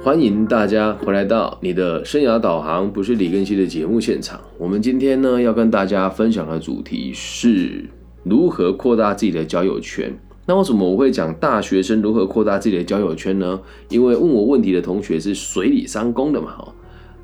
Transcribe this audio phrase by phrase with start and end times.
[0.00, 4.40] 欢迎大家回来到你的生涯导航，不是李根熙的节目现场。
[4.56, 7.84] 我们今天呢要跟大家分享的主题是
[8.22, 10.16] 如何扩大自己的交友圈。
[10.46, 13.60] 那为什么我会讲大学生如何扩大自己的交友圈呢？
[13.88, 16.72] 因为问我问题的同学是水里三公的嘛，哈。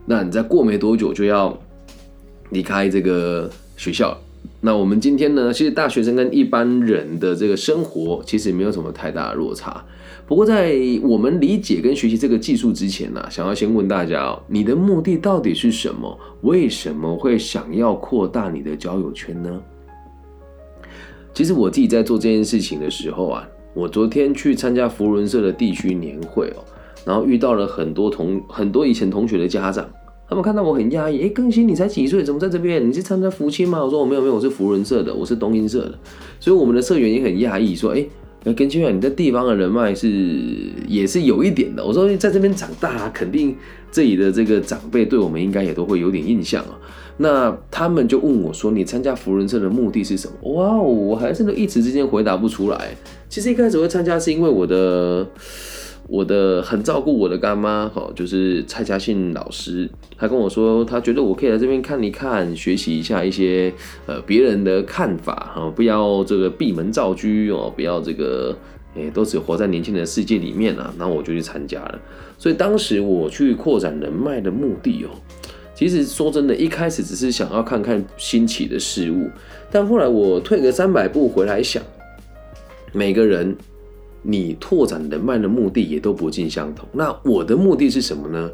[0.04, 1.56] 那你再过没多久就要
[2.50, 4.18] 离开这个学校。
[4.60, 9.82] 那我们今天呢，其实大学生跟一般人的这个生活其实没有什么太大的落差。
[10.26, 16.18] 不过在我们理解跟学习这个技术之前呢，想要先问大家哦，你的目的到底是什么？
[16.40, 19.60] 为什么会想要扩大你的交友圈呢？
[21.34, 26.64] 其实我自己在做这件事情的时候啊，我昨天去参加福伦社的地区年会哦，
[27.04, 29.86] 然后遇到了很多同很多以前同学的家长，
[30.26, 32.88] 他们看到我很压抑，哎，更新你才几岁，怎么在这边？
[32.88, 33.84] 你是参加福清吗？
[33.84, 35.98] 我说我没有没有，我是福伦社的，我是东英社的，
[36.40, 38.06] 所以我们的社员也很压抑，说哎。
[38.44, 40.08] 那跟清远，你在地方的人脉是
[40.86, 41.84] 也是有一点的。
[41.84, 43.56] 我说在这边长大，肯定
[43.90, 46.78] 这里的这个长辈对我们应该也都会有点印象啊。
[47.16, 52.96] 那他们就问我说：“你参加福人社的目的是什么？”哇哦，我还是都一时之间回答不出来。
[53.28, 55.26] 其实一开始会参加是因为我的。
[56.06, 59.88] 我的很照顾我的干妈，哈，就是蔡嘉信老师，
[60.18, 63.72] 他跟我说，他觉得我可以来这边看一看，学习一下一些
[64.06, 68.54] 呃别人的看法，哈，不要这个闭门造车哦，不要这个，
[68.94, 71.98] 诶，都只活在年轻人的世界里面啊，那我就去参加了。
[72.36, 75.08] 所以当时我去扩展人脉的目的哦，
[75.74, 79.30] 其实说真的，一开始只是想要看看新奇的事物，
[79.70, 81.82] 但后来我退个三百步回来想，
[82.92, 83.56] 每个人。
[84.24, 86.88] 你拓展人脉的目的也都不尽相同。
[86.92, 88.50] 那我的目的是什么呢？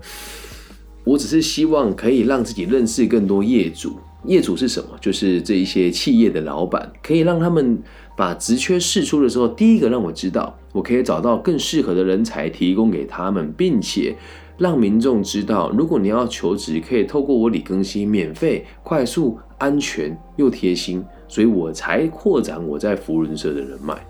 [1.05, 3.97] 我只是希望可以让自己认识更多业主。
[4.27, 4.91] 业主是什么？
[5.01, 7.83] 就是这一些企业的老板，可以让他们
[8.15, 14.15] 把职缺释出的时候，第一个让我知道，我可以找到更适合的人才提供给他们，并且
[14.59, 24.07] 让民众知道，如果你要求职，可以透过我李更新，免费、快速、安全又贴心，所以我才扩展我在福伦社的人脉。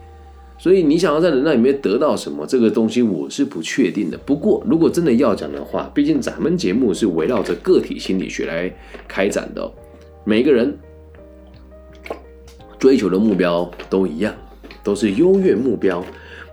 [0.62, 4.18] 所以你想要在人那里面得到什么，这个东西我是不确定的。
[4.18, 8.70] 不过如果真的要讲的话，毕竟咱们节目是围绕着个体心理学来
[9.08, 9.72] 开展的，
[10.22, 10.78] 每个人
[12.78, 14.34] 追求的目标都一样，
[14.84, 16.04] 都是优越目标。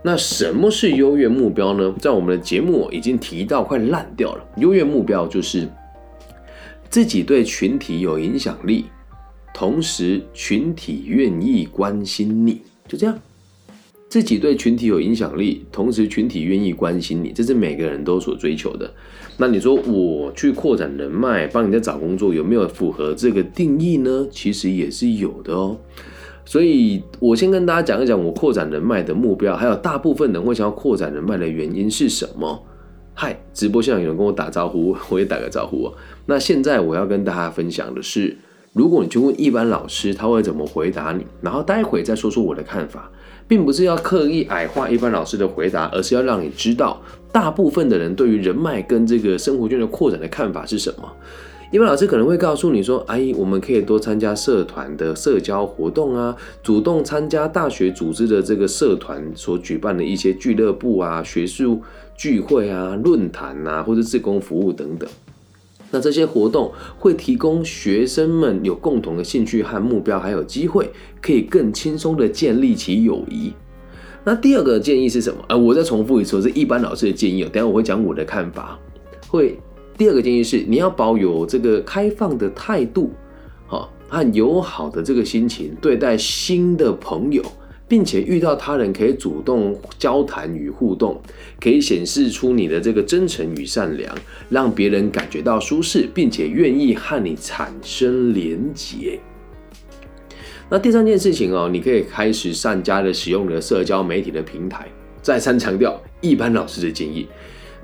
[0.01, 1.93] 那什么是优越目标呢？
[1.99, 4.45] 在我们的节目已经提到快烂掉了。
[4.55, 5.67] 优越目标就是
[6.89, 8.85] 自己对群体有影响力，
[9.53, 13.19] 同时群体愿意关心你，就这样。
[14.09, 18.89] 自己对群体有影响力，同时群体愿意关心你，这是每个人都所追求的。
[19.37, 24.25] 那你说我去扩展人脉，帮你在找工作，有没有符合这个定义呢？
[24.31, 25.77] 其实也是有的哦。
[26.45, 32.63] 所以我先跟大家讲一讲我扩展人脉的目标，还有大部分人会想要扩展人脉的原因是什么。
[33.13, 35.93] 嗨，直播现场有人跟我打招呼， 我也打个招呼哦。
[36.25, 38.37] 那现在我要跟大家分享的是，
[38.71, 41.25] 如果你去问一般老师，他会怎么回答你？
[41.41, 43.11] 然后待会再说说我的看法。
[43.47, 51.11] 并不是要刻意矮化一般老师的回答，而是要让你知道大部分的人对于人脉跟这个生活圈的扩展的看法是什么。
[51.69, 61.81] 一般老师可能会告诉你说：“阿姨，我们可以多参加社团的社交活动啊，主动参加大学组织的这个社团所举办的一些俱乐部啊、学术
[62.15, 65.09] 聚会啊、论坛啊，或者自工服务等等。”
[65.89, 70.89] 那这些活动会提供学生们有共同的兴趣和目标，还有机会
[71.21, 73.53] 可以更轻松的建立起友谊。
[74.23, 75.39] 那第二个建议是什么？
[75.47, 77.49] 呃，我再重复一次，是一般老师的建议哦。
[77.53, 78.77] 等下我会讲我的看法。
[79.27, 79.57] 会
[79.97, 83.11] 第二个建议是，你要保有这个开放的态度，
[83.65, 87.41] 好和友好的这个心情对待新的朋友。
[87.87, 91.21] 并且遇到他人可以主动交谈与互动，
[91.59, 94.13] 可以显示出你的这个真诚与善良，
[94.49, 99.19] 让别人感觉到舒适，并且愿意和你产生连结。
[100.69, 104.85] 那第三件事情哦，你可以开始善加的使用你的社交媒体的平台。
[105.21, 107.27] 再三强调，一般老师的建议。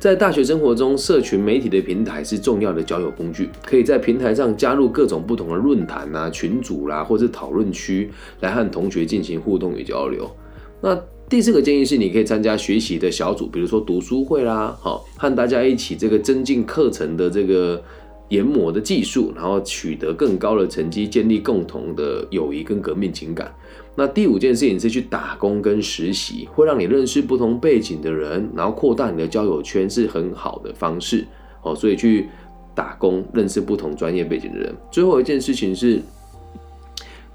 [0.03, 8.11] 在大学生活中，社群媒体的平台是重要的交友工具，可以在平台上加入各种不同的论坛啊、群组啦，或者讨论区，
[8.41, 10.29] 来和同学进行互动与交流。
[10.81, 10.93] 那
[11.29, 17.81] 第四个建议是，你可以参加学习的小组，比如说读书会啦，好，和大家一起这个增进课程的这个。
[18.29, 23.53] 研磨的技术，然后取得更高的成绩，建立共同的友谊跟革命情感。
[23.95, 31.25] 那第五件事情是去打工跟实习，会让你认识不同背景的人，然后扩大你的交友圈，是很好的方式
[31.61, 31.75] 哦。
[31.75, 32.29] 所以去
[32.73, 34.73] 打工，认识不同专业背景的人。
[34.91, 36.01] 最后一件事情是，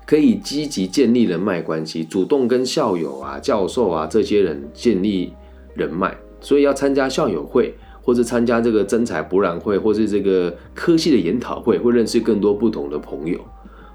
[0.05, 5.33] 可以积极建立人脉关系，主动跟校友啊、教授啊这些人建立
[5.75, 6.17] 人脉。
[6.41, 7.75] 所以要参加校友会。
[8.01, 13.39] 或者参加这个征才博览会，或是这个科系的研讨会，会认识更多不同的朋友。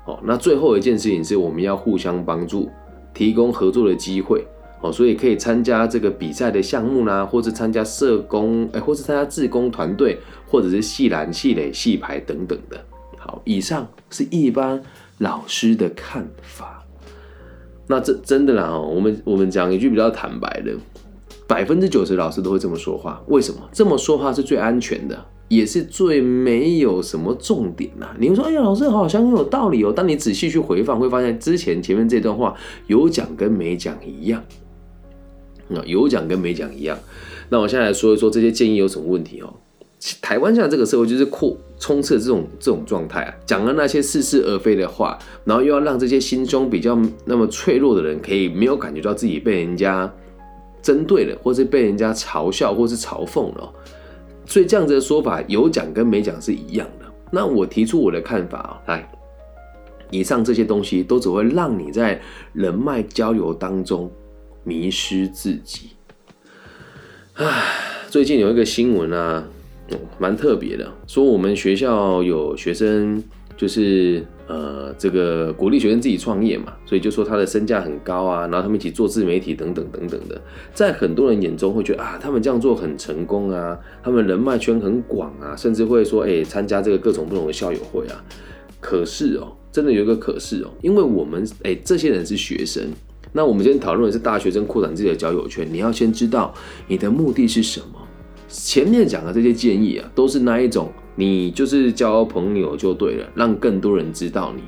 [0.05, 2.69] 哦，那最后一件事情是我们要互相帮助，
[3.13, 4.45] 提供合作的机会。
[4.81, 12.77] 哦，所以可以参加这个比赛的项目啦，或者参加社工，哎，或是参加志工团队，或者是系篮、系垒、系排等等的。
[13.17, 14.83] 好，以上是一般
[15.19, 16.83] 老师的看法。
[17.87, 20.73] 那这真的啦，哦，我们我们讲一句比较坦白的，
[21.47, 23.23] 百分之九十老师都会这么说话。
[23.27, 25.25] 为什么这么说话是最安全的？
[25.55, 28.15] 也是最没有什么重点呐。
[28.19, 29.91] 你们说，哎呀，老师好像很有道理哦。
[29.91, 32.55] 当你仔细去回放，会发现之前前面这段话
[32.87, 34.43] 有讲跟没讲一样。
[35.67, 36.97] 那有讲跟没讲一样。
[37.49, 39.53] 那我现在来说一说这些建议有什么问题哦。
[40.21, 50.13] 台湾现在这个社会就是扩充斥这种这种状态啊，讲了那些似是而非的话，然后又要让这些心胸比较那么脆弱的人可以没有感觉到自己被人家
[50.81, 53.73] 针对了，或是被人家嘲笑，或是嘲讽了。
[54.45, 57.05] 所以这样子的说法，有讲跟没讲是一样的。
[57.31, 59.11] 那我提出我的看法啊，来，
[60.11, 62.21] 以上这些东西都只会让你在
[62.53, 64.11] 人脉交流当中
[64.63, 65.89] 迷失自己。
[67.33, 67.63] 唉，
[68.09, 69.47] 最近有一个新闻啊，
[70.19, 73.23] 蛮特别的，说我们学校有学生。
[73.55, 80.41] 就是呃，这个鼓励学生自己创业嘛，所以就说他的身价很高啊，然后他们一起做自媒体等等等等的，
[80.73, 88.21] 在很多人眼中会觉得啊，他们这样做很成功啊，他们人脉圈很广啊，甚至会说哎，参加这个各种不同的校友会啊。
[88.81, 92.83] 可是哦，真的有一个可是哦，因为我们哎，这些人是学生，
[93.31, 96.53] 那我们今天讨论的是大学生扩展自己的交友圈，你要先知道
[96.89, 98.02] 你的目的是什么。
[98.53, 100.91] 前面讲的这些建议啊，都是那一种。
[101.15, 104.61] 你就是交朋友就对了，让更多人知道你。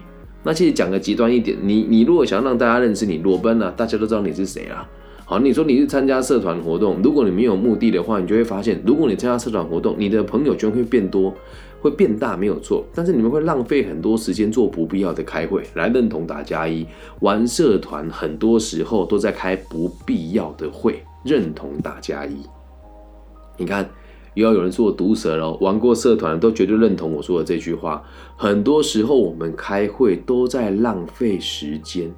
[0.43, 4.87] 那其实讲个极端一点，你你如果想让大家认识你，裸奔啊，大家都知道你是谁啦。
[5.25, 11.33] 好，你说你是参加社团活动，如果你没有目的的话，你就会发现，如果你参加社团活动，你的朋友圈会变多，
[11.81, 12.85] 会变大，没有错。
[12.93, 16.85] 但是你们会浪费很多时间做不必要的开会，来认同打加一，
[17.21, 22.35] 玩社团，很多时候都在开不必要的会，认同打加一。
[23.57, 23.89] 你看。
[24.35, 28.03] 又要有人说我毒舌了，玩过社团都绝对认同我说的这句话。
[28.35, 32.13] 很多时候我们开会都在浪费时间，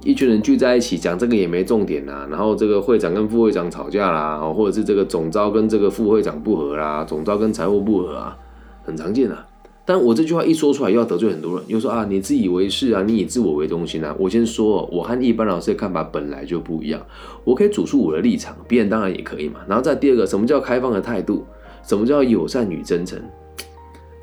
[0.00, 2.26] 一群人聚在一起讲这个也没重点呐。
[2.30, 8.38] 然后这个会长跟副会长吵架啦，或者是这个总招跟这个副会长不和啦，总招跟财务不和啊，
[8.82, 9.46] 很常见啊。
[9.88, 14.14] 但我这句话一说出来，又要得罪很多人，又说啊，你自以为是啊，你以自我为中心啊。
[14.18, 17.00] 我先说，我和一般老师的看法本来就不一样。
[17.42, 19.60] 我可以主述我的立场，别人当然也可以嘛。
[19.66, 21.42] 然后再第二个，什么叫开放的态度？
[21.82, 23.18] 什么叫友善与真诚？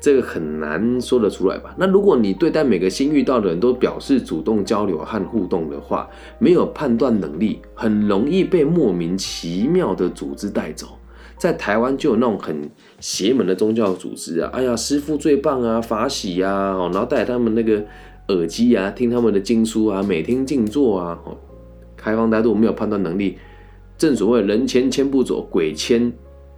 [0.00, 1.74] 这个很难说得出来吧？
[1.76, 6.08] 那如果你对待每个新遇到的人都表示主动交流和互动的话，
[6.38, 10.86] 没有判断能力，很容易被莫名其妙的组织带走。
[11.36, 17.84] 在台湾就有那种很邪门的宗教组织啊，哎呀，师傅最棒啊，法喜呀，哦，然后带他们那个
[18.28, 21.18] 耳机啊，听他们的经书啊，每天静坐啊，
[21.96, 23.36] 开放态度，没有判断能力，
[23.98, 26.12] 正所谓人牵牵不走，鬼牵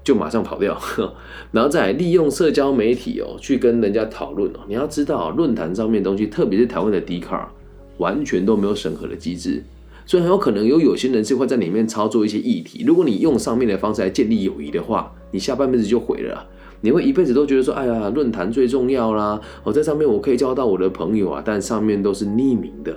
[0.05, 0.81] 就马上跑掉，
[1.52, 7.52] 然后再利用社交媒体哦，去跟人家讨论哦，你要知道论坛上面东西，特别是台湾的 d 卡，
[7.99, 9.64] 完全都没有审核的机制。
[10.06, 12.82] 所以很有可能有有些人是会在里面操作一些议题。
[12.87, 16.47] 如果你用上面的方式来建立友谊的话，你下半辈子就毁了。
[16.81, 22.95] 你会一辈子都觉得说，哎呀，论坛最重要啦，我在上面我可以交到我的朋友啊，但上面都是匿名的。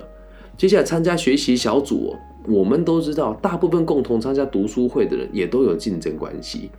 [0.56, 2.14] 接下来参加学习小组，
[2.46, 6.70] 我们都知道，大部分共同参加读书会的人也都有竞争关系。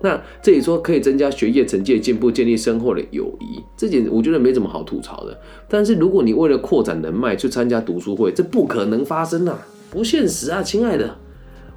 [0.00, 5.36] 那这里说可以增加学业成绩的进步，建立深厚的友谊，这点我觉得没什么好吐槽的。
[5.68, 9.58] 但是如果你为了扩展人脉去参加读书会，这不可能发生啊！
[9.90, 11.16] 不现实啊，亲爱的，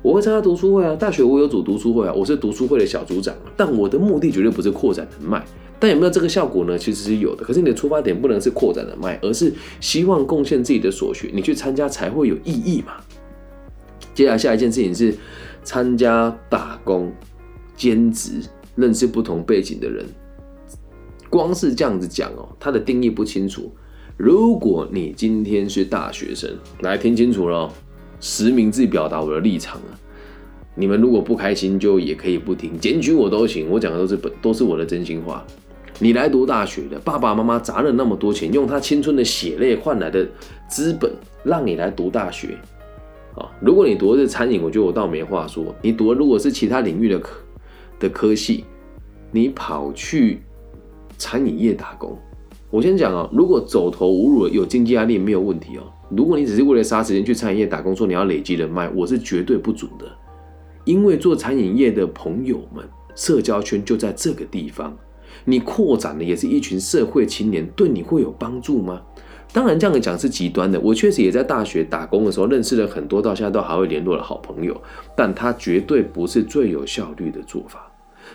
[0.05, 3.35] 我会参加读书会啊，大学我有组读书会啊，我是读书会的小组长。
[3.57, 5.43] 但我的目的绝对不是扩展人脉，
[5.79, 6.77] 但有没有这个效果呢？
[6.77, 7.43] 其实是有的。
[7.43, 12.93] 可是你的出发点不能是扩展人脉，而是希望贡献自己的所学，你去参加才会有意义嘛。
[14.13, 15.15] 接下来下一件事情是
[15.63, 17.12] 参加打工、
[17.75, 18.33] 兼职，
[18.75, 20.05] 认识不同背景的人。
[21.31, 23.71] 光是这样子讲哦，它的定义不清楚。
[24.17, 27.74] 如果你今天是大学生，来听清楚了。
[28.25, 29.94] 实名制表达我的立场啊！
[30.74, 33.70] 你们如果不开心，就也可以不听，检举我都行。
[33.70, 35.46] 我讲的都是本，都是我的真心话。
[36.00, 40.27] 你来读大学的，爸爸妈妈砸了那么多钱，用他青春的血泪换来的
[40.67, 41.13] 资本，
[41.44, 42.58] 让你来读大学
[43.36, 43.48] 啊！
[43.60, 45.63] 如果你读的是餐饮，我觉得我倒没话说。
[45.84, 47.39] 你读的如果是其他领域的科
[48.00, 48.65] 的科系，
[49.32, 50.41] 你跑去
[51.20, 52.17] 餐饮业打工，
[52.75, 55.84] 我先讲啊，如果走投无路，有经济压力，没有问题哦。
[56.10, 60.05] 如果你只是为了杀时间去餐饮业打工，说你要累积人脉，我是绝对不准的。
[60.84, 62.84] 因为做餐饮业的朋友们，
[63.15, 64.94] 社交圈就在这个地方。
[65.46, 69.01] 你扩展的也是一群社会青年，对你会有帮助吗？
[69.53, 70.77] 当然，这样讲是极端的。
[70.82, 74.75] 我确实也在大学打工的时候认识了很多到现在都还会联络的好朋友，
[75.15, 77.89] 但它绝对不是最有效率的做法。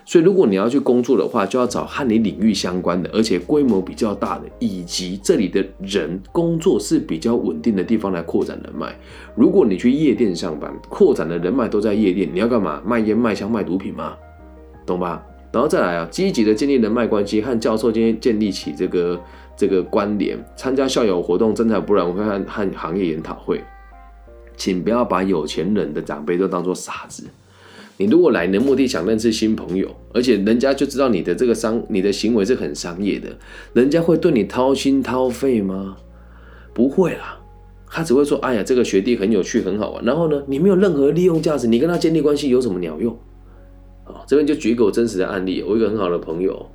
[0.05, 8.95] 所以，如果你要去工作的话，就要找和你领域相关的，而且规模比较大的，以及这里的人工作是比较稳定的地方来扩展人脉。
[9.35, 12.83] 如果你去夜店上班，扩展的人脉都在夜店，你要干嘛？
[12.85, 14.15] 卖烟、卖香、卖毒品吗？
[14.87, 15.23] 懂吧？
[15.53, 19.21] 然后再来啊，积极的建立人脉关系，和教授建建立起这个
[19.57, 23.61] 这个关联，参加校友活动，真的不然我会和和行业研讨会。
[24.57, 27.25] 请不要把有钱人的长辈都当做傻子。
[28.01, 33.29] 你如果来你的目的想认识新朋友，而且人家就知道你的这个商，你的行为是很商业的，
[33.75, 35.99] 人家会对你掏心掏肺吗？
[36.73, 37.39] 不会啦，
[37.87, 43.13] 他只会说：“哎呀，这个学弟很有趣，很好玩。”然后呢，你没有任何利用价值，你跟他建立关系有什么鸟用？
[44.05, 46.71] 啊，这边就举一个我真实的案例，我一个很好的朋友，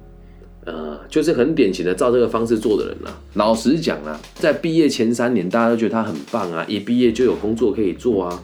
[0.66, 3.20] 呃，就是很典型的照这个方式做的人啦。
[3.34, 8.44] 老实讲啊，在毕业前三年，大家都觉得他很棒啊，一毕业就有工作可以做啊。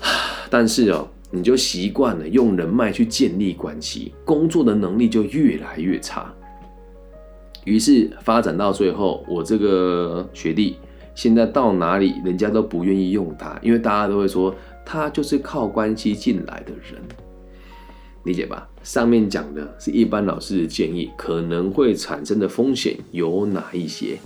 [0.50, 1.06] 但是哦。
[1.34, 6.30] 你就习惯了用人脉去建立关系，工作的能力就越来越差。
[7.64, 10.76] 于是发展到最后，我这个学弟
[11.14, 17.00] 现在到哪里，人家都不愿意用他，因为大家都会说他就是靠关系进来的人，
[18.24, 18.68] 理解吧？
[18.82, 24.18] 上面讲的是一般老师的建议，可能会产生的风险有哪一些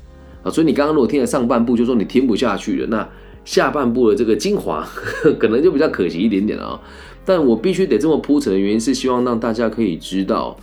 [0.42, 0.50] 啊？
[0.50, 3.08] 所以你刚刚如果听了上半部，就说你听不下去了，那。
[3.46, 4.86] 下半部的这个精华
[5.40, 6.78] 可能就比较可惜一点点啊，
[7.24, 10.54] 但我必须得这么铺陈的原因是希望让大家可以知道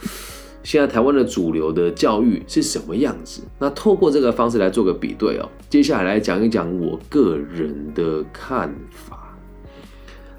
[0.63, 3.41] 现在台湾的主流的教育是什么样子。
[3.57, 9.35] 那透过这个方式来做个比对哦，接下来来讲一讲我个人的看法。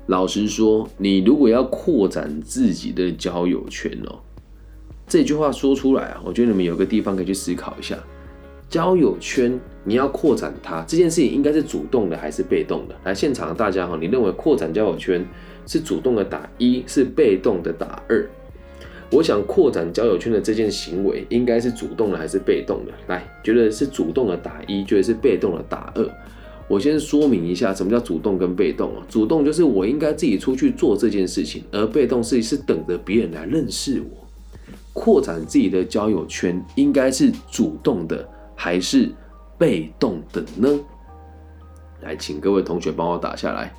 [0.06, 4.20] 老实说，你如果要扩展自己的交友圈哦，
[5.06, 7.98] 这句话说出来啊，我觉得你们有个地方可以去思考一下。
[8.74, 12.94] 交友圈，你要扩展它这件事情应该是主动的还是被动的？
[13.04, 15.24] 来现场大家哈，你认为扩展交友圈
[15.64, 18.28] 是主动的打一，是被动的打二？
[19.12, 22.90] 我想扩展交友圈的这件行为应该是主动的还是被动的？
[23.06, 26.04] 来，觉得是主动的打一，觉得是被动的打二。
[26.66, 29.06] 我先说明一下什么叫主动跟被动啊？
[29.08, 34.26] 主动就是我应该自己出去做这件事情，而被动是是等着别人来认识我。
[34.92, 38.28] 扩展自己的交友圈应该是主动的。
[38.54, 39.10] 还是
[39.58, 40.80] 被动的呢？
[42.02, 43.72] 来，请各位同学帮我打下来，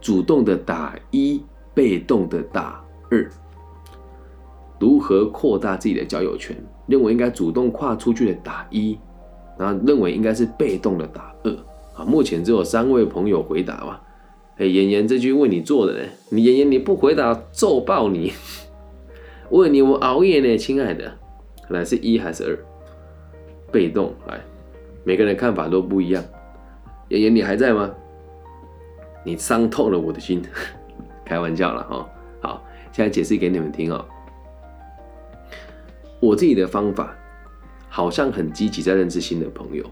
[0.00, 1.42] 主动的打一，
[1.74, 3.30] 被动的打二。
[4.78, 6.56] 如何扩大自己的交友圈？
[6.86, 8.98] 认为应该主动跨出去的打一，
[9.58, 11.50] 然后认为应该是被动的打二。
[11.94, 14.02] 啊，目前只有三位朋友回答吧。
[14.58, 18.32] 哎，妍妍这句为你做的呢，你妍妍你不回答揍爆你！
[19.50, 21.18] 为你我熬夜呢，亲爱的，
[21.68, 22.58] 来是一还是二？
[23.72, 24.40] 被动来，
[25.02, 26.22] 每个人看法都不一样。
[27.08, 27.90] 妍妍，你还在吗？
[29.24, 30.42] 你伤透了我的心，
[31.24, 32.08] 开玩笑了哈。
[32.40, 34.04] 好，现在解释给你们听哦。
[36.20, 37.16] 我自己的方法
[37.88, 39.84] 好像很积极在认识新的朋友，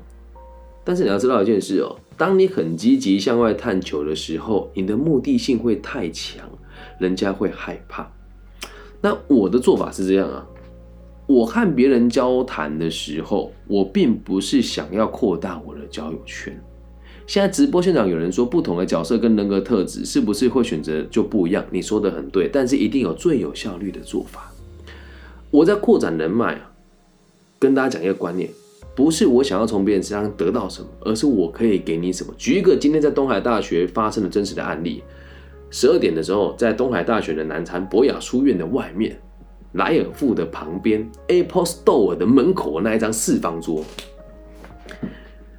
[0.84, 6.48] 但是你要知道一件事哦，当你很积极向外探求的时候，你的目的性会太强，
[6.98, 8.10] 人家会害怕。
[9.00, 10.46] 那我的做法是这样啊。
[11.30, 16.60] 我和别人交谈的时候，我并不是想要扩大我的交友圈。
[17.24, 21.64] 现在直播现场有人说，不同的角色跟人格特质是不是会选择就不一样？
[21.70, 24.50] 你说的很对，但是一定有最有效率的做法。
[25.52, 26.72] 我在扩展人脉啊，
[27.60, 28.50] 跟大家讲一个观念，
[28.96, 32.34] 不是我想要从别人身上得到什么，而是我可以给你什么。
[32.36, 35.04] 举一个今天在东海大学发生的真实的案例：
[35.70, 39.16] 十二点的时候，在东海大学的南禅博雅书院的外面。
[39.72, 43.84] 莱尔富的旁边，Apple Store 的门口那一张四方桌，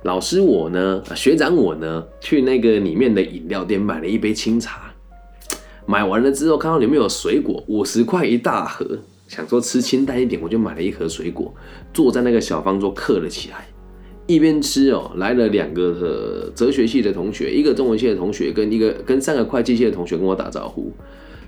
[0.04, 4.94] 老师我呢，学长我呢，去那个里面的饮料店买了一杯清茶，
[5.86, 11.54] 买完了之后看到里面有水果，五十块一大盒，想说吃清淡一点，我就买了一盒水果，
[11.94, 13.66] 坐在那个小方桌刻了起来，
[14.28, 20.92] 一边吃哦，来了两个哲学系的同学，一个中文系的同学，跟一个跟三个会计系的同学跟我打招呼。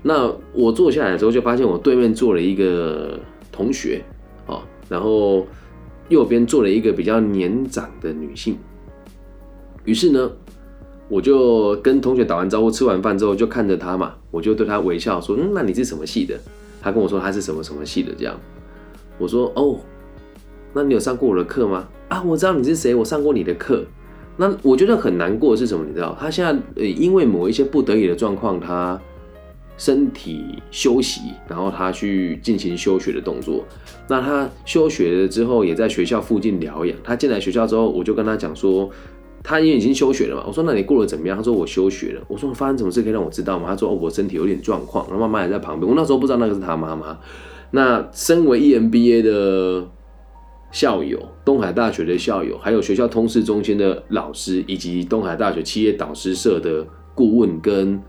[0.06, 3.18] 那我坐下来的时候，就发现我对面坐了一个
[3.50, 4.04] 同学，
[4.46, 5.46] 哦，然后
[6.10, 8.58] 右边坐了一个比较年长的女性。
[9.86, 10.30] 于是呢，
[11.08, 16.38] 我就跟同学打完招呼，吃完饭之后就看着他嘛，我就对他微笑说：“嗯，那你是什么系的？”
[16.82, 18.38] 他跟我说他是什么什么系的，这样。
[19.16, 19.80] 我说：“哦，
[20.74, 23.82] 那你有上过我的课吗？”啊，我知道你是谁，我上过你的课。
[24.36, 25.82] 那我觉得很难过是什么？
[25.88, 29.00] 你知道，他现在呃，因为某一些不得已的状况，他。
[29.76, 33.64] 身体休息，然后他去进行休学的动作。
[34.08, 36.96] 那他休学了之后，也在学校附近疗养。
[37.02, 38.88] 他进来学校之后，我就跟他讲说，
[39.42, 40.44] 他也已经休学了嘛。
[40.46, 41.36] 我说那你过得怎么样？
[41.36, 42.22] 他说我休学了。
[42.28, 43.66] 我说发生什么事可以让我知道吗？
[43.66, 45.04] 他说哦，我身体有点状况。
[45.08, 45.88] 然后妈妈也在旁边。
[45.88, 47.18] 我那时候不知道那个是他妈妈。
[47.72, 49.88] 那身为 EMBA 的
[50.70, 58.00] 校友，东海大学的校友，还有学校通识中心的老师，以及东海大学企业导师社的顾问跟。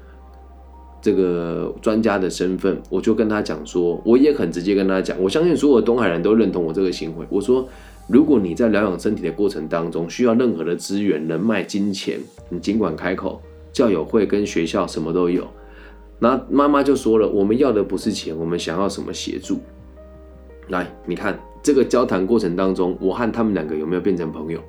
[1.06, 7.28] 这个专家的身份，我就跟他讲说，我也很直接跟他讲，我相信所有东海人都认同我这个行为。
[7.30, 7.70] 我说，
[8.08, 12.20] 如果你在疗养身体的过程当中需要任何的资源、人脉、金钱，
[12.50, 13.40] 你尽管开口，
[13.72, 15.48] 教友会跟学校什么都有。
[16.18, 19.60] 那妈妈就说了，我们要的不是钱，我们想要什么协助？
[20.70, 24.60] 来，你看这个交谈过程当中，我和他们两个有没有变成朋友？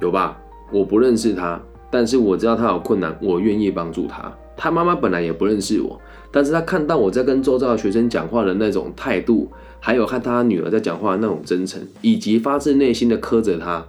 [0.00, 0.40] 有吧？
[0.70, 4.32] 我不认识他，但是我知道他有困难，我愿意帮助他。
[4.56, 13.84] 他妈妈本来也不认识我，但是他看到我在跟周遭的学生讲话的那种态度，还有和他女儿在讲话的那种真诚，以及发自内心的苛责他。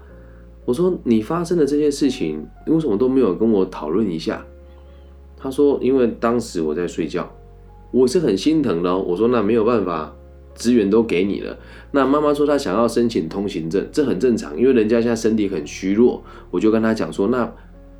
[0.65, 4.43] 我说：“你发生的这些事情，为什么都没有跟我讨论一下？”
[5.37, 7.31] 他说：“因为当时我在睡觉，
[7.91, 10.11] 我是很心疼的。”我说：“那没有办法，
[10.55, 11.55] 资源都给你了。”
[11.91, 16.23] 那妈妈说她想要申请通行证，这很正常，因为人家现在身体很虚弱。
[16.49, 17.49] 我就跟他讲说：“那。”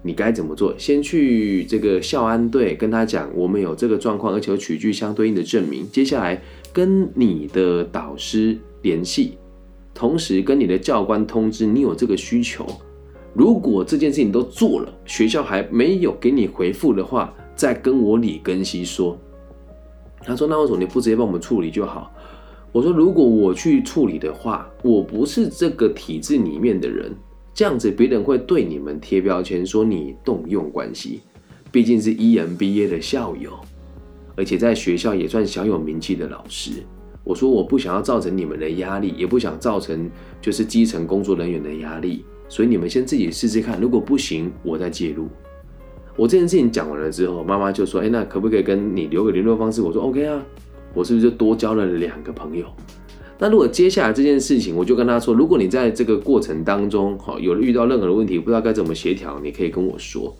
[0.05, 0.71] 你该怎么做？
[0.77, 5.89] 先去这个校安队跟他讲，我们有这个状况，而且有取具相对应的证明。
[5.91, 6.39] 接下来
[6.71, 9.39] 跟你的导师联系，
[9.95, 12.67] 同时跟你的教官通知你有这个需求。
[13.33, 19.17] 如果这件事情都做了，学校还没有给你回复的话，再跟我李根熙说。
[20.21, 22.13] 他说：“那为什么你不直接帮我们处理就好？”
[22.71, 27.11] 我说：“如果我去处理的话，我不是这个体制里面的人。”
[27.55, 31.21] 这样子，别人会对你们贴标签，说你动用关系，
[31.71, 33.51] 毕竟是 EMBA 的校友，
[34.35, 36.83] 而且在学校也算小有名气的老师。
[37.23, 45.29] 我说我不想要造成你们的压力，也不想造成就是基层工作人员的压力，所以你们先自己试试看，如果不行，我再介入。
[46.17, 50.45] 我这件事情讲完了之后，妈妈就说：“哎，那可不可以跟你留个联络方式？”我说：“OK 啊。”
[50.93, 52.65] 我是不是就多交了两个朋友？
[53.37, 60.33] 那如果接下来这件事情，我就跟他说，如果你在这个过程当中，哈，有遇到任何的问题，不知道该怎么协调，你可以跟我说，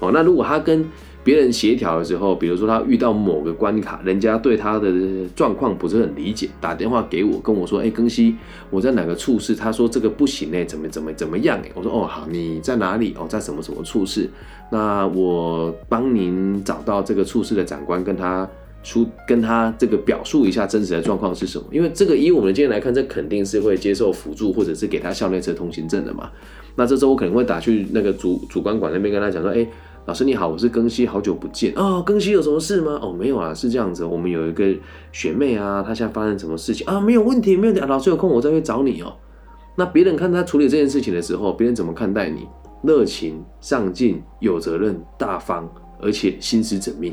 [0.00, 0.84] 哦，那如果他跟
[1.22, 4.90] 别人协调的时候，比如说他遇到某个关卡，人家对他的
[5.36, 8.34] 状况不是很理解，打电话给我跟我说，哎，庚希，
[8.68, 9.54] 我在哪个处室？
[9.54, 11.70] 他说这个不行哎，怎么怎么怎么样哎？
[11.74, 13.14] 我说哦好，你在哪里？
[13.16, 14.28] 哦，在什么什么处室？
[14.72, 18.48] 那我帮您找到这个处室的长官，跟他。
[18.82, 21.64] 出跟他这个表述一下真实的状况是什么？
[21.70, 26.30] 因为这个以我们今天来看，这肯定是会接受辅助或者是给他校内车通行证的嘛。
[26.76, 29.66] 那这时候我可能会打去那个主主管馆那边跟他讲说：“哎，
[30.06, 32.98] 老师你好，我是庚希，好久不见啊，庚希有什么事吗？
[33.02, 34.72] 哦，没有啊，是这样子，我们有一个
[35.12, 36.98] 学妹啊，她现在发生什么事情啊？
[37.00, 39.12] 没有问题，没有问题，老师有空我再去找你哦。
[39.76, 42.46] 那别人看他处理这件事情的时候，别人怎么看待你？
[42.82, 45.68] 热情、上进、有责任、大方，
[46.00, 47.12] 而且心思缜密。”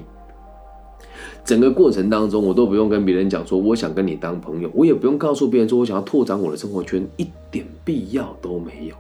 [1.45, 8.95] 整个过程当中，我都不用跟别人讲说我想跟你当朋友，我也不用告诉别人说我想要拓展我的生活圈，一点必要都没有。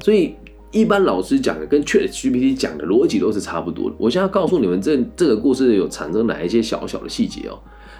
[0.00, 0.34] 所以
[0.70, 3.96] 一般老师讲的跟 Chat GPT 讲的逻辑都是差不多的。
[3.98, 7.58] 我现在告诉你们，这这个故事有产生哪一些小小的细节哦？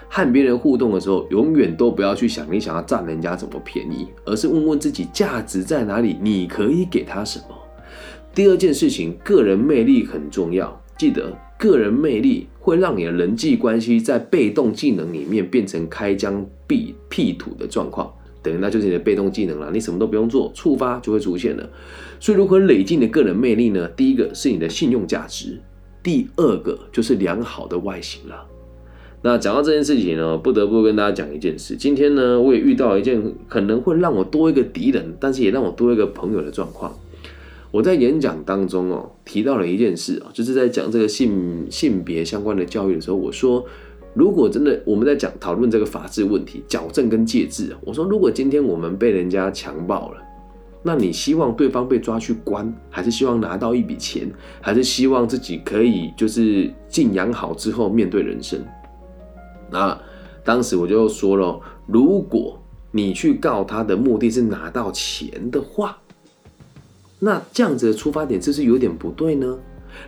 [0.09, 7.45] 和别人互动的时候，永远都不要去想你想要占人家怎么便宜，而是问问自己价值在哪里，你可以给他什么。
[8.35, 11.35] 第二件事情，个人魅力很重要，记得。
[11.63, 19.71] 个人魅力会让你的人际关系在被动技能里面变成开疆辟辟土的状况，等于那就是你的被动技能了。
[19.71, 21.69] 你什么都不用做，触发就会出现了。
[22.19, 23.87] 所以如何累积你的个人魅力呢？
[23.95, 25.57] 第一个是你的信用价值，
[26.03, 28.45] 第二个就是良好的外形了。
[29.21, 31.77] 那讲到这件事情呢，不得不跟大家讲一件事。
[31.77, 36.93] 今天呢，我也遇到一件可能会让我多一个敌人，但是也让我多一个朋友的状况。
[37.73, 43.65] 我在演讲当中哦提到了一件事啊，就是在讲这个性性别相关的教育的时候，我说，
[44.13, 50.21] 如果真的我们在讲讨论这个法治问题、矫正跟戒治啊，我说如果今天我们被人家强暴了，
[50.83, 54.31] 那你希望对方被抓去关，还是希望拿到一笔钱，
[54.61, 58.63] 还是希望自己可以就是静养好之后面对人生？
[59.71, 59.99] 那
[60.43, 65.97] 当时我就说了，如果你去告他的目的是拿到钱的话。
[67.23, 69.57] 那这样子的出发点是不是有点不对呢？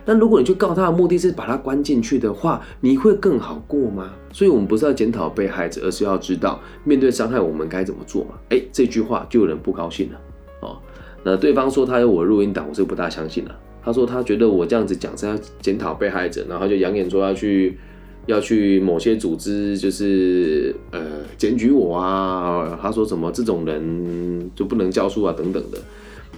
[0.04, 4.12] 那如果你去告他的目的是把他关进去的话，你会更好过吗？
[4.32, 8.34] 所以，我们不是要检讨被害者，而是要知道面对伤害我们该怎么做嘛？
[8.50, 10.20] 哎，这句话就有人不高兴了
[10.60, 10.76] 哦。
[11.24, 13.56] 那对方说他有我录音档，我是不大相信了。
[13.82, 17.78] 他说他觉得我这样子讲是要检讨被害者，然后就扬言说要去
[18.26, 21.00] 要去某些组织，就是呃
[21.38, 22.78] 检举我啊。
[22.82, 25.78] 他说什么这种人就不能教书啊等等的。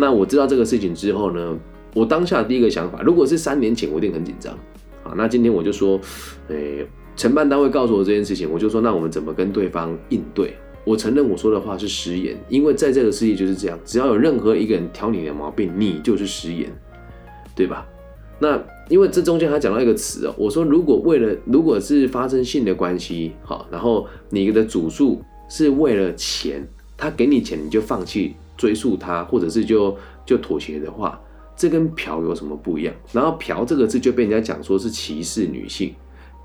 [0.00, 1.58] 那我知道这个事情之后呢，
[1.92, 4.54] 我当下第一个想法，如果是三年前，我一定很紧张
[5.02, 5.12] 啊。
[5.16, 6.00] 那今天我就说，
[6.48, 10.54] 诶，承办单位告诉我这件事情，我就说那我们怎么跟对方应对？
[10.84, 16.70] 我承认我说的话是食言，因为在这个世界就是这样，只要有任何一个人挑你的毛病，你就是食言，
[17.54, 17.86] 对吧？
[18.38, 31.18] 那因为这中间还讲到一个词哦，我说如果为了如果是发生性的关系，好，然后你的主诉是为了钱，他给你钱你就放弃追溯他，或者是就就妥协的话，
[31.56, 32.94] 这跟嫖有什么不一样？
[33.12, 35.94] 然后嫖这个字就被人家讲说是歧视女性。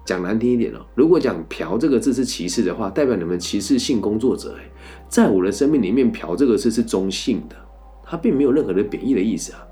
[0.06, 4.54] 讲难听一点哦，如果讲“嫖”这个字是歧视的话，代表你们歧视性工作者。
[4.60, 4.70] 哎，
[5.08, 7.56] 在我的生命里面，“嫖”这个字是中性的，
[8.04, 9.66] 它并没有任何的贬义的意思啊。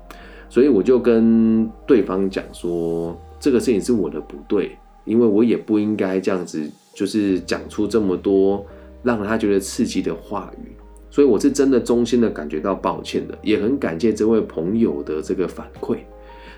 [0.48, 8.64] 所以我就跟对方讲说，这个事情是我的不对，因为我也不应该这样子，就是讲出这么多
[9.02, 10.72] 让他觉得刺激的话语。
[11.12, 15.98] 所以我是真的衷心的感觉到抱歉的，也很感谢这位朋友的这个反馈。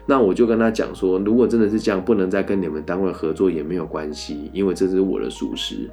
[0.07, 5.91] 那我就跟他讲说，如果真的是这样，不能再跟你们单位合作也没有关系，因为这是我的属实。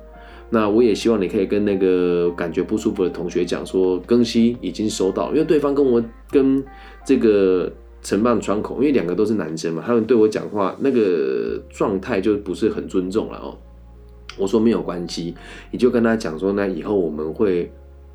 [0.51, 6.63] 那我也希望你可以跟那个感觉不舒服的同学讲说，更新已经收到，因为对方跟我跟
[7.03, 7.71] 这个
[8.03, 13.57] 承办窗口，因为两个都是男生嘛，他们对我讲话那个状态就不是很尊重了哦。
[14.37, 15.33] 我说没有关系，
[15.71, 17.71] 你就跟他讲说，那以后我们会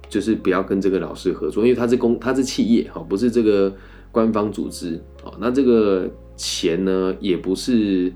[0.08, 3.74] 就是不要跟这个老师合作，因为他是公他是企业哈，不是这个。
[4.12, 8.10] 官方组织哦，那这个钱呢，也不是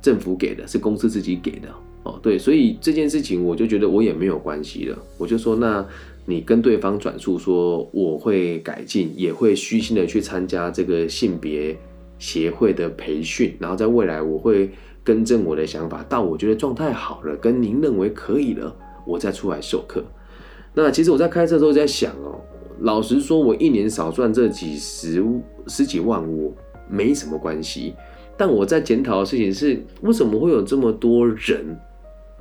[0.00, 1.68] 政府给的，是公司自己给的
[2.02, 2.18] 哦。
[2.20, 4.98] 对，所以这件事情我就觉得我也没有关系了。
[5.16, 5.86] 我就说，那
[6.24, 11.78] 你跟对方转述说，我会改进，也会虚心的去参加这个性别
[12.18, 14.72] 协会的培训，然后在未来我会
[15.04, 18.74] 更正我的想法，到我觉得状态好了，跟您认为可以了，
[19.06, 20.04] 我再出来授课。
[20.74, 22.40] 那其实我在开车的时候在想哦。
[22.80, 25.24] 老实说，我一年少赚这几十
[25.68, 26.52] 十几万，我
[26.88, 27.94] 没什么关系。
[28.36, 31.78] 但我在检讨的事情是，为什么会有这么多人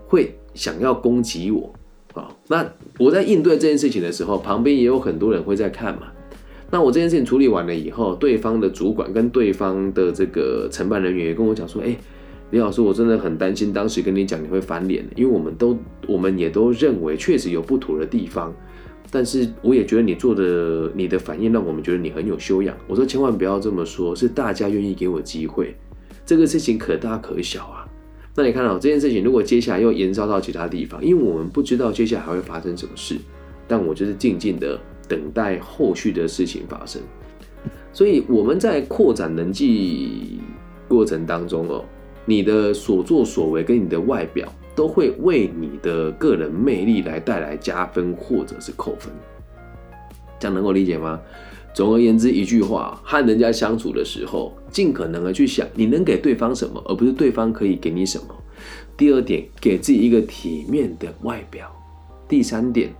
[0.08, 1.72] 会想要攻击我
[2.16, 2.28] 啊？
[2.48, 2.68] 那
[2.98, 6.08] 我在应对这件事情的时候，旁边也有很多人会在看嘛。
[6.72, 11.96] 那我这件事情处理完了以后，对方的主管跟对方的这个承办人员也跟我讲说：“哎，
[12.52, 18.54] 李老师，我真的很担心，当时跟你讲你会翻脸，因为我们都我们也都认为确实有不妥的地方。”
[19.14, 22.74] 但是我也觉得你做的你的反应让我们觉得你很有修养。
[22.88, 25.76] 我说千万不要这么说，是大家愿意给我机会，
[26.26, 27.86] 这个事情可大可小啊。
[28.34, 33.18] 那你看到这件事情，如果接下来又延烧到其他地方，因为我们不知道接下来还会发生什么事，
[33.68, 37.02] 但我就是静静的等待后续的事情发生。
[37.92, 40.40] 所以我们在扩展人际
[40.88, 41.84] 过程当中哦，
[42.26, 44.52] 你的所作所为跟你的外表。
[44.74, 49.12] 都会为你的个人魅力来带来加分或者是扣分，
[50.40, 51.20] 这样能够理解吗？
[51.74, 58.28] 总而言之，一句话，和人家相处的时候，尽可能的去想你能给对方什么，而不是对方可以给你什么。
[58.96, 61.70] 第二点，给自己一个体面的外表。
[62.30, 62.96] 第三点，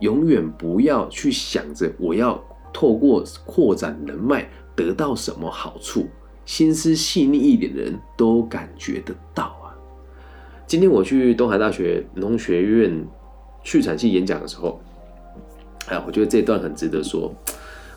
[0.00, 2.40] 永远不要去想着我要
[2.72, 6.06] 透过扩展人脉得到什么好处。
[6.44, 9.74] 心思细腻一点的人都感觉得到啊。
[10.66, 13.06] 今天我去东海大学农学院
[13.62, 14.80] 畜产系演讲的时候，
[15.86, 17.32] 哎，我觉得这段很值得说。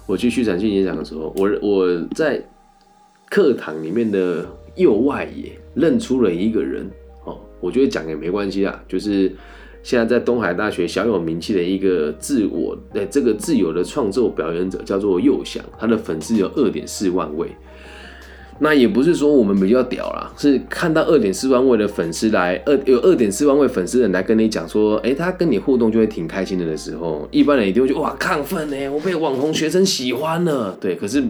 [0.08, 2.40] 我去畜产系演讲的时候，我我在
[3.28, 6.88] 课堂里面的右外野认出了一个人
[7.24, 9.34] 哦，我觉得讲也没关系啊，就是
[9.82, 17.50] 现在在东海大学小有名气的一个自我哎这个自由的创作表演者，叫做佑翔，他的粉丝有二点四万位。
[18.60, 30.78] 那也不是说我们比较屌啦，是看到二点四万位的粉丝来，二有二点四万位粉丝人来跟你讲说，哎，他跟你互动就会挺开心的的时候，一般人一定会觉得哇亢奋呢，我被网红学生喜欢了。
[30.80, 31.22] 对，可是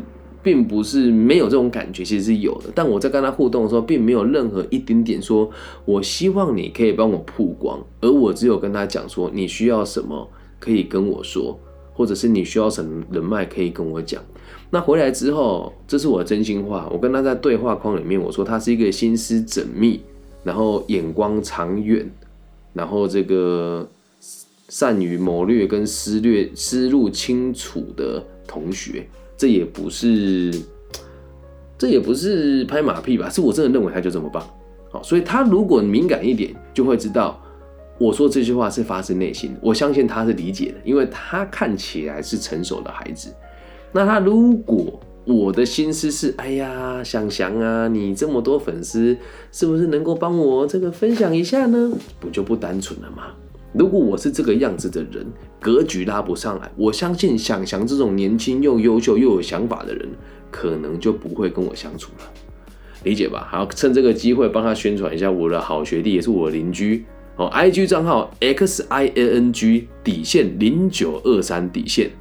[0.44, 2.70] 并不是没有这种感觉，其实是有的。
[2.76, 5.50] 但我在跟他互动的时候，并没有任何一丁点说，
[5.86, 11.60] 我希望你可以帮我曝光，而我只有跟他讲说，你需要什么可以跟我说，
[11.92, 14.22] 或者是你需要什么人脉可以跟我讲。
[14.76, 16.90] 那回来之后，这是我的真心话。
[16.92, 20.02] 我跟他在对话框里面，我说他是一个心思缜密，
[20.44, 22.06] 然后眼光长远，
[22.74, 23.88] 然后这个
[24.68, 29.08] 善于谋略跟思略思路清楚的同学。
[29.38, 30.54] 这也不是，
[31.78, 33.30] 这也不是拍马屁吧？
[33.30, 34.46] 是我真的认为他就这么棒。
[34.92, 37.42] 好，所以他如果敏感一点，就会知道
[37.98, 39.56] 我说这句话是发自内心。
[39.62, 43.34] 我相信他是理解的，因为他看起来是成熟的孩子。
[43.96, 49.16] 那他如果我的心思是，哎呀，想想啊，你这么多粉丝，
[49.54, 51.94] 是不是能够帮我这个分享一下呢？
[52.20, 53.28] 不就不单纯了吗？
[53.72, 55.26] 如果我是这个样子的人，
[55.62, 60.10] 格局拉不上来，我相信想翔这种年轻又优秀又有想法的人，
[60.52, 62.26] 可能就不会跟我相处了，
[63.06, 63.48] 理解吧？
[63.50, 67.06] 好，趁这个机会帮他宣传一下我的好学弟，也是我的邻居
[67.38, 72.12] 哦，IG 账号 x i a n g 底线零九二三底线。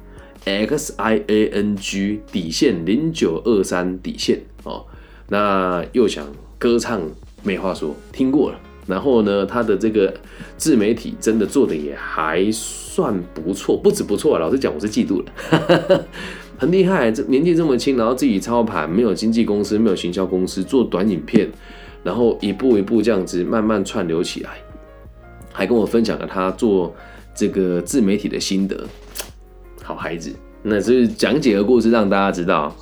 [0.45, 4.85] X I A N G 底线零九二三底线哦，
[5.27, 6.25] 那又想
[6.57, 7.01] 歌唱
[7.43, 8.59] 没话说，听过了。
[8.87, 10.13] 然后呢，他的这个
[10.57, 14.39] 自媒体真的做的也还算不错，不止不错啊。
[14.39, 16.05] 老实讲，我是嫉妒了，
[16.59, 17.11] 很厉害。
[17.11, 21.49] 这年纪这么轻，然后自己操盘，没有经纪公司，没有行销公司，做短影片，
[22.03, 24.51] 然后一步一步这样子慢慢串流起来，
[25.51, 26.95] 还跟我分享了他做
[27.33, 28.87] 这个自媒体的心得。
[29.85, 32.75] 好孩子，那是讲解的故事，让大家知道，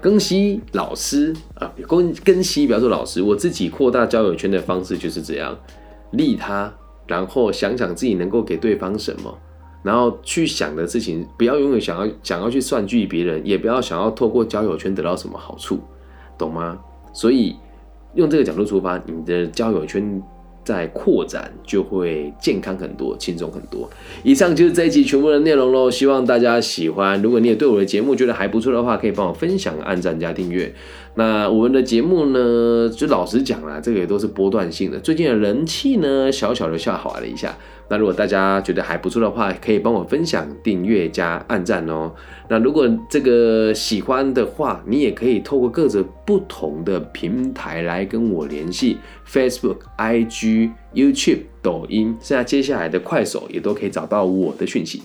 [0.00, 5.56] 更新老师啊，更更新，比方说老师，我自己扩大交友圈的方式就是这样，
[6.10, 6.74] 利他，
[7.06, 9.38] 然后想想自己能够给对方什么，
[9.84, 15.78] 然后去想的事情，不要永远想要想要去算计别人，也不要想要透过交友圈得到什么好处，
[16.36, 16.76] 懂吗？
[17.12, 17.54] 所以
[18.14, 20.20] 用这个角度出发，你的交友圈。
[20.64, 23.88] 在扩展就会健康很多，轻松很多。
[24.22, 27.20] 以上就是这一集全部的内容喽，希望大家喜欢。
[27.20, 30.72] 如果你也对我的节目觉得还不错的话，可以帮我分享、按赞加订阅。
[31.14, 34.98] 那我们的节目呢，就老实讲啦，这个也都是波段性的。
[34.98, 37.56] 最近的人气呢，小小的下滑了一下。
[37.92, 42.10] 那如果大家觉得还不错的话，可以帮我分享、订阅加按赞哦。
[42.48, 48.96] 那如果这个喜欢的话，你也可以透过各种不同的平台来跟我联系
[49.28, 55.02] ，Facebook、IG、YouTube、抖音，现在接下来的快手也都可以找到我的讯息。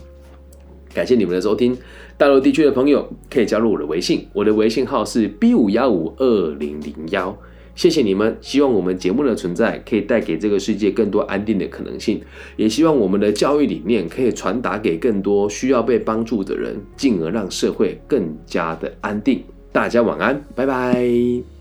[0.93, 1.77] 感谢你们的收听，
[2.17, 7.37] 大陆地区的朋友可以加入我的微信，我的微信号是 B 五幺五二零零幺。
[7.77, 12.19] 谢谢你们，希望我们节目的存在可以带给这个世界更多安定的可能性，
[12.55, 19.43] 也希望我们的教育理念可以传达给更多需要被帮助的人，进而让社会更加的安定。
[19.71, 21.56] 大家晚安，拜拜。